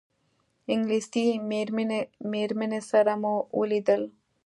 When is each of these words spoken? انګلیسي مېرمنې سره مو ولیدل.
انګلیسي 0.73 1.25
مېرمنې 2.31 2.81
سره 2.91 3.13
مو 3.21 3.35
ولیدل. 3.59 4.01